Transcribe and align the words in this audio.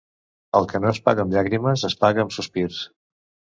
El 0.59 0.65
que 0.71 0.81
no 0.85 0.89
es 0.91 1.01
paga 1.09 1.27
amb 1.27 1.37
llàgrimes 1.37 1.85
es 1.91 1.99
paga 2.01 2.25
amb 2.27 2.37
sospirs. 2.41 2.83